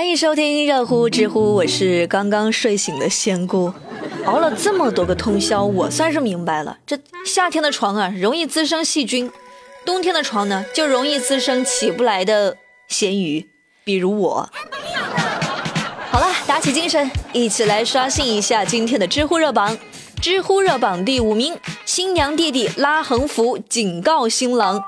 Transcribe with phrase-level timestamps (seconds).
[0.00, 3.70] 欢迎收听热乎知乎，我是刚刚睡醒的仙姑，
[4.24, 9.30] 熬了这么多个通宵，我算是明白了，这夏天的床啊容易滋生细菌，
[9.84, 12.56] 冬天的床呢就容易滋生起不来的
[12.88, 13.50] 咸鱼，
[13.84, 14.48] 比如我。
[16.10, 19.76] 好了，打起精神，一起来刷新一下今天的知乎热榜。
[20.22, 21.54] 知乎热榜第五名，
[21.84, 24.82] 新娘弟弟拉横幅警告新郎，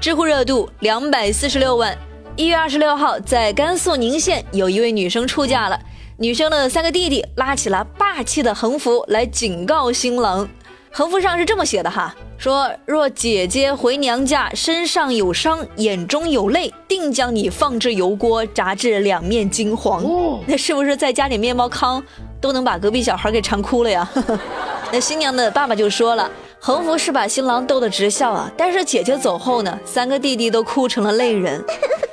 [0.00, 1.94] 知乎热度两百四十六万。
[2.38, 5.76] 一月二十六号，在甘肃宁县，有一位女生出嫁了。
[6.18, 10.48] 女生的三个弟弟拉起了霸气的横幅来警告新郎。
[10.92, 20.04] 横幅上是这么写的哈，说若姐姐回娘家身上有伤，眼中有泪，定将你放置油锅炸至两面金黄。
[20.46, 22.00] 那是不是再加点面包糠，
[22.40, 24.08] 都能把隔壁小孩给馋哭了呀？
[24.92, 26.30] 那新娘的爸爸就说了。
[26.60, 31.64] 横幅是把新郎逗得直笑啊，但是姐姐走后呢，三个弟弟都哭成了泪人。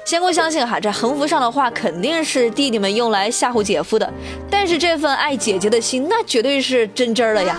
[0.05, 4.07] 仙姑相信哈，这横幅上的话肯定是弟弟们用来吓唬姐夫的，
[4.51, 7.57] 但是这份爱姐姐的心，那绝对是真真了呀！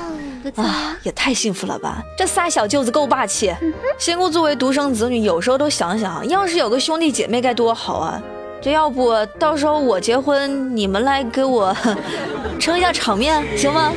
[0.54, 2.00] 啊，也太幸福了吧！
[2.16, 3.52] 这仨小舅子够霸气。
[3.98, 8.22] 仙姑作为独生子女，有时候都想想，要是有个兄弟姐妹该多好啊！
[8.62, 11.76] 这要不到时候我结婚，你们来给我
[12.60, 13.92] 撑一下场面，行吗？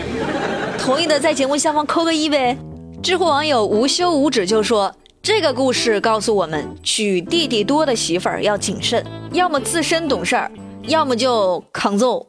[0.79, 2.57] 同意的在节目下方扣个一呗。
[3.03, 4.91] 知乎网友无休无止就说
[5.29, 10.51] ：“这个故事告诉我们，娶弟弟多的媳妇儿要谨慎，要么自身懂事儿，
[10.87, 12.25] 要么就扛揍。”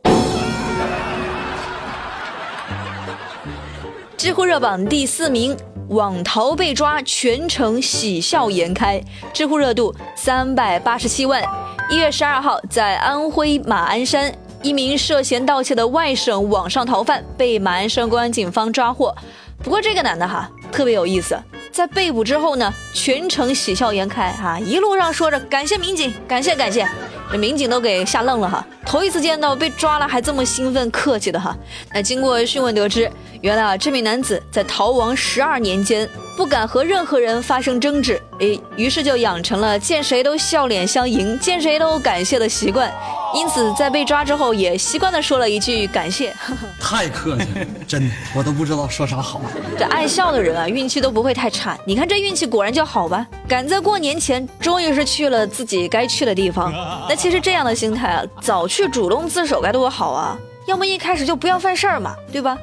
[4.19, 5.57] 知乎热榜第四名，
[5.89, 11.43] 网逃被抓，全程喜笑颜开，知乎热度三百八十七万。
[11.91, 14.31] 一月十二号，在安徽马鞍山，
[14.63, 19.17] 一名涉嫌盗窃的外省网上逃犯被马鞍山公安警方抓获。
[19.65, 20.51] 不过这个男的哈。
[20.71, 21.37] 特别有意思，
[21.73, 26.87] 在被捕之后呢，全程喜笑颜开哈，一路上说着感谢民警，感谢感谢，
[27.31, 31.57] 这民警都给吓愣了哈，头一次见到被抓了还这么兴奋客气的哈。
[31.93, 36.09] 那经过讯问得知，原来啊这名男子在逃亡十二年间。
[36.37, 42.91] 不敢和任何人发生争执，诶，于是就养成了见谁都笑脸相迎、见谁都感谢的习惯。
[43.35, 46.35] 因此，在被抓之后，也习惯的说了一句感谢。
[46.81, 49.41] 太客气了，真的，我都不知道说啥好。
[49.79, 51.79] 这爱笑的人啊，运气都不会太差。
[51.87, 56.73] 你看这运气果然就好吧，赶在过年前，终于是去了自己该去的地方。
[57.09, 60.37] 那其实这样的心态啊，早去主动自首该多好啊！
[60.67, 62.57] 要么一开始就不要犯事儿嘛，对吧？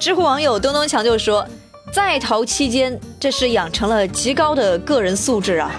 [0.00, 1.46] 知乎网友东东强就说。
[1.90, 5.70] 在逃期间，这是养成了极高的个人素质啊！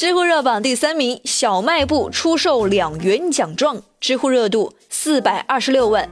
[0.00, 6.08] 知乎热榜第三名，小卖部出售两元奖状，知乎热度四百二十六万。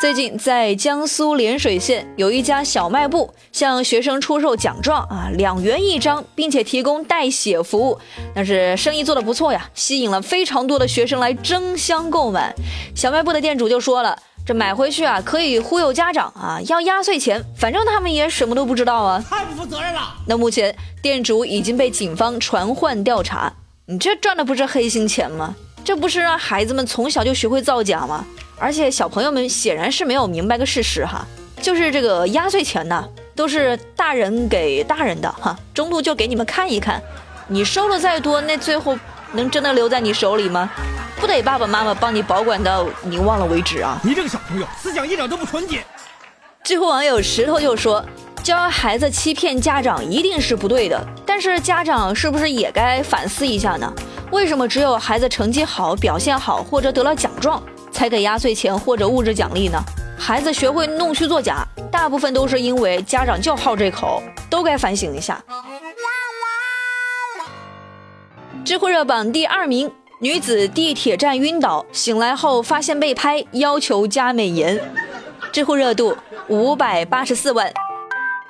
[0.00, 7.96] 最近在江苏涟水县有一家小卖部向学生出售奖状啊，两元一张，并且提供代写服务，
[8.34, 12.52] 但是生意做得不错呀，吸引了非常多的学生来争相购买。
[12.96, 14.18] 小卖部的店主就说了，
[14.48, 20.14] 这买回去啊可以忽悠家长啊，要压岁钱，反正他们也什么都不知道啊，太不负责任了。
[20.26, 23.52] 那目前店主已经被警方传唤调查，
[23.84, 25.54] 你这赚的不是黑心钱吗？
[25.84, 28.24] 这不是让孩子们从小就学会造假吗？
[28.58, 31.26] 而且小朋友们显然是没有明白个事实哈，
[31.60, 37.02] 就是这个压岁钱呢，都是大人给大人的哈，中途就给你们看一看，
[37.48, 38.98] 你收了再多，那最后
[39.32, 40.70] 能真的留在你手里吗？
[41.20, 43.98] 不得爸爸妈妈帮你保管到你忘了为止啊！
[44.04, 45.84] 你这个小朋友思想一点都不纯洁。
[46.62, 48.04] 知乎网友石头就说，
[48.42, 53.92] 教孩子欺骗家长一定是不对的，但是家长是不是也该反思一下呢？
[54.30, 57.62] 为什么只有孩子成绩好、表现好或者得了奖状？
[57.90, 59.82] 才给压岁钱或者物质奖励呢？
[60.16, 65.42] 孩子学会弄虚作假，大部分都是因为家长就好这口，都该反省一下。
[68.68, 74.78] 知乎热榜第二名，女子地铁站晕倒，醒来后发现被拍，要求加美颜。
[75.50, 76.14] 知乎热度
[76.48, 77.72] 五百八十四万。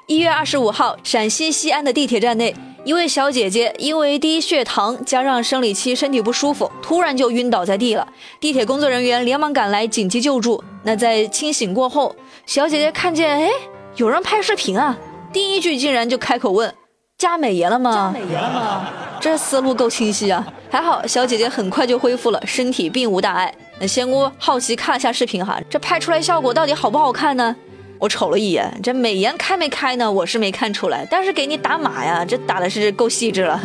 [0.09, 2.53] 一月二十五号，陕西西安的地铁站内。
[2.85, 8.09] 一位小姐姐因为低血糖加上生理期身体不舒服，突然就晕倒在地了。
[8.41, 10.65] 地铁工作人员连忙赶来紧急救助。
[10.83, 13.49] 那在清醒过后，小姐姐看见哎
[13.95, 14.99] 有人拍视频啊，
[15.33, 16.75] 第一句竟然就开口问
[17.17, 18.89] ：“加美颜了吗？”加美颜了吗？
[19.21, 20.47] 这思路够清晰啊！
[20.71, 23.53] 还好小姐姐很快就恢复了，身体并无大碍。
[23.81, 27.55] 那仙姑好奇看了下视频哈，这拍出来效果到底好不好看呢？
[27.99, 30.11] 我瞅了一眼，这美颜开没开呢？
[30.11, 33.61] 我是没看出来，但是给你打码呀，这打的是够细致了。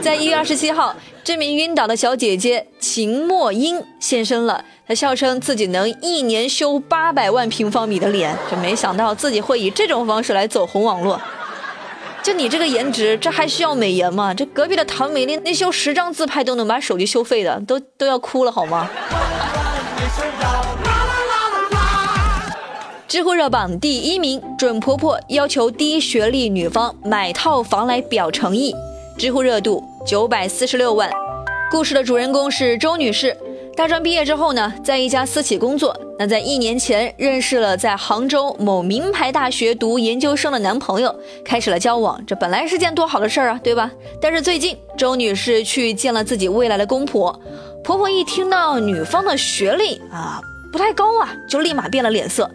[0.00, 11.20] 在一月二十七号，这名晕倒的小姐姐秦墨英现身了，她笑称自己能一年修八百万平方米的脸，这没想到自己会以这种方式来走红网络。
[12.22, 14.32] 就你这个颜值，这还需要美颜吗？
[14.32, 18.88] 这隔壁的唐美丽，那修十张自拍都能把手机修废的，都都要哭了好吗？
[23.08, 28.72] 知乎热榜第一名，准婆婆要求低学历女方买套房来表诚意，
[29.18, 31.10] 知乎热度九百四十六万。
[31.72, 33.36] 故事的主人公是周女士。
[33.76, 35.98] 大专毕业之后呢，在一家私企工作。
[36.18, 41.14] 那在一年前认识了在杭州某名牌大学读研究生的男朋友，
[41.44, 42.24] 开始了交往。
[42.26, 43.90] 这本来是件多好的事儿啊，对吧？
[44.20, 47.40] 但是最近周女士去见了自己未来的公婆，
[47.82, 52.48] 婆婆一听到女方的学历啊不太高啊，就立马变了脸色。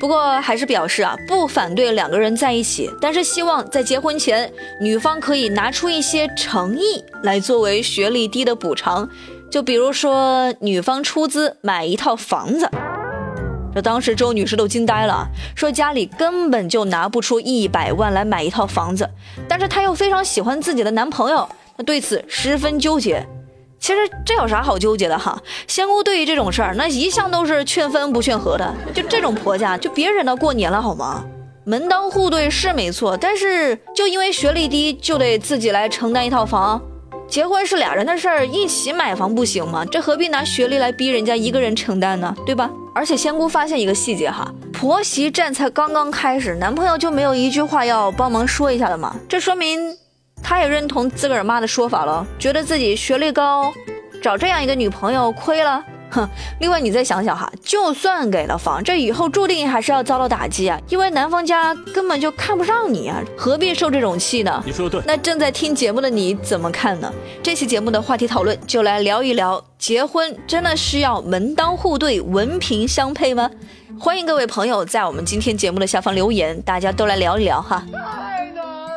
[0.00, 4.50] 不过还是表示啊不反对两个人在一起，但是希望在结婚前
[4.80, 9.08] 女方可以拿出一些诚意来作为学历低的补偿。
[9.50, 12.68] 就比如说，女方出资买一套房子，
[13.74, 15.26] 这当时周女士都惊呆了，
[15.56, 19.08] 说家里根本就拿不出一百万来买一套房子，
[19.48, 23.26] 但是她又非常喜欢自己的男朋友，那对此十分纠结。
[23.80, 25.36] 其实这有啥好纠结的哈？
[25.66, 31.24] 仙姑对于这种事儿，那一向都是劝分不劝和的，就这种婆家就别忍到过年了好吗？
[31.66, 36.80] 门当户对是没错，但是就因为学历低就得自己来承担一套房。
[37.28, 39.84] 结婚是俩人的事儿，一起买房不行吗？
[39.90, 42.34] 这何必拿学历来逼人家一个人承担呢？
[42.46, 42.70] 对吧？
[42.94, 49.16] 而且仙姑发现一个细节哈，婆媳战才刚刚开始，男朋友就没有一句话要帮忙说一下的吗？
[49.28, 49.80] 这说明
[50.42, 53.72] 他也认同自个儿妈的说法了，觉得自己学历高，
[54.22, 55.82] 找这样一个女朋友亏了。
[56.14, 56.28] 哼，
[56.60, 64.62] 另外你再想想哈，就算给了房，这以后注定还是要遭到打击啊，因为男方家根本就看不上你啊，何必受这种气呢？
[64.64, 65.06] 你说的对。
[65.06, 67.12] 那正在听节目的你怎么看呢？
[67.42, 73.50] 这期节目的话题讨论就来聊一聊，结婚真的需要门当户对、文凭相配吗？
[73.98, 77.84] 欢迎各位朋友在我们今天节目的下方留言，大家都来聊一聊哈。
[77.92, 78.90] 太难了。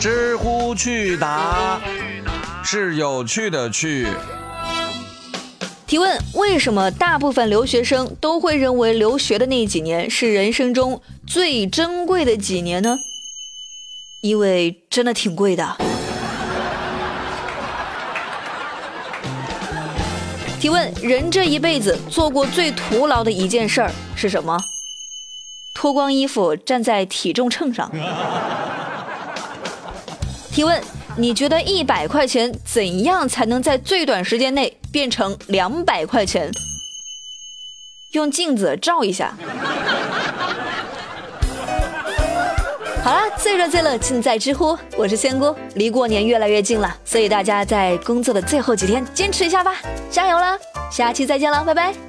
[0.00, 1.80] 知乎去答
[2.64, 4.06] 是有趣的趣。
[5.88, 12.98] 提问：为什么大部分留学生都会认为留学的那几年是人生中最珍贵的几年呢？
[14.20, 15.78] 因为真的挺贵的。
[20.60, 24.60] 提问：人这一辈子做过最徒劳的一件事儿是什么？
[25.72, 27.90] 脱光衣服站在体重秤上。
[30.52, 30.82] 提问。
[31.18, 36.48] 你觉得一百块钱怎样才能在最短时间内变成两百块钱？
[38.12, 39.36] 用镜子照一下。
[43.02, 45.52] 好了，最热最乐尽在知乎，我是仙姑。
[45.74, 49.74] 离过年越来越近了，所以大家在工作的最后几天坚持一下吧，
[50.10, 50.56] 加油了！
[50.88, 52.07] 下期再见了，拜拜。